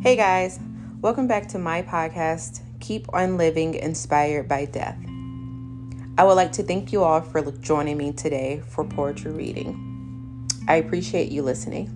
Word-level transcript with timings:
Hey 0.00 0.14
guys, 0.14 0.60
welcome 1.00 1.26
back 1.26 1.48
to 1.48 1.58
my 1.58 1.82
podcast, 1.82 2.60
Keep 2.78 3.12
on 3.12 3.36
Living 3.36 3.74
Inspired 3.74 4.46
by 4.46 4.66
Death. 4.66 4.96
I 6.16 6.22
would 6.22 6.34
like 6.34 6.52
to 6.52 6.62
thank 6.62 6.92
you 6.92 7.02
all 7.02 7.20
for 7.20 7.42
joining 7.50 7.96
me 7.96 8.12
today 8.12 8.62
for 8.68 8.84
poetry 8.84 9.32
reading. 9.32 10.46
I 10.68 10.76
appreciate 10.76 11.32
you 11.32 11.42
listening. 11.42 11.90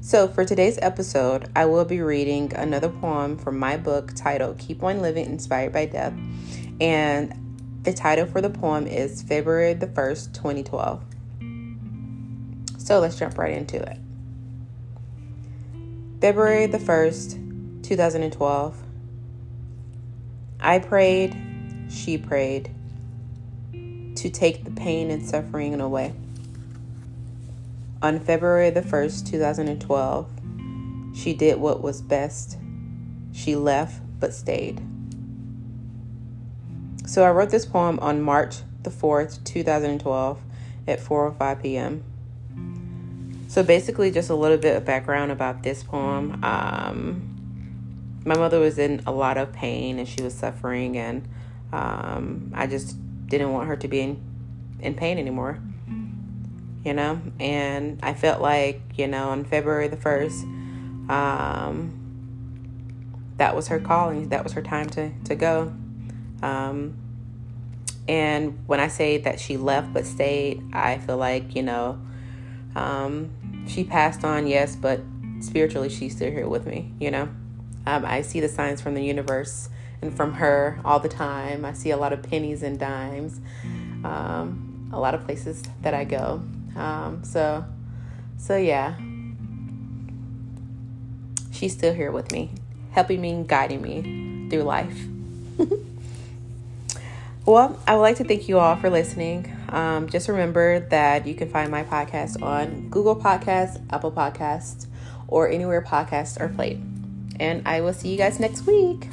So, 0.00 0.28
for 0.28 0.44
today's 0.44 0.78
episode, 0.80 1.50
I 1.56 1.64
will 1.66 1.84
be 1.84 2.00
reading 2.00 2.52
another 2.54 2.88
poem 2.88 3.36
from 3.36 3.58
my 3.58 3.76
book 3.76 4.12
titled 4.14 4.58
Keep 4.58 4.84
on 4.84 5.02
Living 5.02 5.26
Inspired 5.26 5.72
by 5.72 5.86
Death. 5.86 6.14
And 6.80 7.80
the 7.82 7.92
title 7.92 8.26
for 8.26 8.40
the 8.40 8.50
poem 8.50 8.86
is 8.86 9.22
February 9.22 9.74
the 9.74 9.88
1st, 9.88 10.34
2012. 10.34 11.02
So, 12.78 13.00
let's 13.00 13.18
jump 13.18 13.38
right 13.38 13.52
into 13.52 13.82
it. 13.82 13.98
February 16.22 16.66
the 16.66 16.78
1st, 16.78 17.82
2012. 17.82 18.82
I 20.60 20.78
prayed, 20.78 21.36
she 21.90 22.16
prayed 22.16 22.70
to 23.72 24.30
take 24.30 24.64
the 24.64 24.70
pain 24.70 25.10
and 25.10 25.26
suffering 25.26 25.80
away. 25.80 26.14
On 28.02 28.20
February 28.20 28.70
the 28.70 28.82
1st, 28.82 29.32
2012, 29.32 30.30
she 31.12 31.34
did 31.34 31.58
what 31.58 31.82
was 31.82 32.00
best. 32.00 32.56
She 33.32 33.56
left 33.56 34.00
but 34.20 34.32
stayed. 34.32 34.80
So 37.04 37.24
I 37.24 37.32
wrote 37.32 37.50
this 37.50 37.66
poem 37.66 37.98
on 37.98 38.22
March 38.22 38.58
the 38.84 38.90
4th, 38.90 39.42
2012 39.42 40.40
at 40.86 41.00
4:05 41.00 41.62
p.m. 41.62 42.04
So 43.52 43.62
basically, 43.62 44.10
just 44.10 44.30
a 44.30 44.34
little 44.34 44.56
bit 44.56 44.78
of 44.78 44.86
background 44.86 45.30
about 45.30 45.62
this 45.62 45.82
poem. 45.82 46.42
Um, 46.42 48.16
my 48.24 48.34
mother 48.34 48.58
was 48.58 48.78
in 48.78 49.02
a 49.06 49.12
lot 49.12 49.36
of 49.36 49.52
pain 49.52 49.98
and 49.98 50.08
she 50.08 50.22
was 50.22 50.32
suffering, 50.32 50.96
and 50.96 51.28
um, 51.70 52.50
I 52.54 52.66
just 52.66 52.96
didn't 53.26 53.52
want 53.52 53.68
her 53.68 53.76
to 53.76 53.88
be 53.88 54.00
in, 54.00 54.22
in 54.80 54.94
pain 54.94 55.18
anymore. 55.18 55.58
You 56.82 56.94
know, 56.94 57.20
and 57.38 58.00
I 58.02 58.14
felt 58.14 58.40
like, 58.40 58.80
you 58.96 59.06
know, 59.06 59.28
on 59.28 59.44
February 59.44 59.88
the 59.88 59.98
1st, 59.98 61.10
um, 61.10 61.92
that 63.36 63.54
was 63.54 63.68
her 63.68 63.80
calling, 63.80 64.30
that 64.30 64.44
was 64.44 64.54
her 64.54 64.62
time 64.62 64.88
to, 64.88 65.12
to 65.24 65.34
go. 65.34 65.74
Um, 66.42 66.96
and 68.08 68.58
when 68.66 68.80
I 68.80 68.88
say 68.88 69.18
that 69.18 69.38
she 69.38 69.58
left 69.58 69.92
but 69.92 70.06
stayed, 70.06 70.62
I 70.72 70.96
feel 70.96 71.18
like, 71.18 71.54
you 71.54 71.62
know, 71.62 71.98
um, 72.74 73.30
she 73.66 73.84
passed 73.84 74.24
on, 74.24 74.46
yes, 74.46 74.76
but 74.76 75.00
spiritually, 75.40 75.88
she's 75.88 76.14
still 76.16 76.30
here 76.30 76.48
with 76.48 76.66
me, 76.66 76.92
you 76.98 77.10
know? 77.10 77.28
Um, 77.86 78.04
I 78.04 78.22
see 78.22 78.40
the 78.40 78.48
signs 78.48 78.80
from 78.80 78.94
the 78.94 79.04
universe 79.04 79.68
and 80.00 80.14
from 80.16 80.34
her 80.34 80.80
all 80.84 81.00
the 81.00 81.08
time. 81.08 81.64
I 81.64 81.72
see 81.72 81.90
a 81.90 81.96
lot 81.96 82.12
of 82.12 82.22
pennies 82.22 82.62
and 82.62 82.78
dimes, 82.78 83.40
um, 84.04 84.90
a 84.92 85.00
lot 85.00 85.14
of 85.14 85.24
places 85.24 85.62
that 85.82 85.94
I 85.94 86.04
go. 86.04 86.42
Um, 86.76 87.22
so, 87.24 87.64
so 88.38 88.56
yeah, 88.56 88.96
she's 91.50 91.72
still 91.72 91.94
here 91.94 92.10
with 92.10 92.32
me, 92.32 92.50
helping 92.92 93.20
me, 93.20 93.44
guiding 93.46 93.82
me 93.82 94.48
through 94.50 94.62
life. 94.62 94.98
well, 97.46 97.80
I 97.86 97.94
would 97.94 98.02
like 98.02 98.16
to 98.16 98.24
thank 98.24 98.48
you 98.48 98.58
all 98.58 98.76
for 98.76 98.90
listening. 98.90 99.56
Um, 99.72 100.08
just 100.08 100.28
remember 100.28 100.80
that 100.90 101.26
you 101.26 101.34
can 101.34 101.48
find 101.48 101.70
my 101.70 101.82
podcast 101.82 102.42
on 102.42 102.90
Google 102.90 103.16
Podcasts, 103.16 103.82
Apple 103.90 104.12
Podcasts, 104.12 104.86
or 105.28 105.48
anywhere 105.48 105.82
podcasts 105.82 106.38
are 106.38 106.48
played. 106.48 106.80
And 107.40 107.66
I 107.66 107.80
will 107.80 107.94
see 107.94 108.10
you 108.10 108.18
guys 108.18 108.38
next 108.38 108.66
week. 108.66 109.08